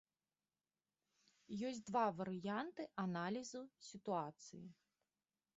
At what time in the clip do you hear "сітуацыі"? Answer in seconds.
3.93-4.65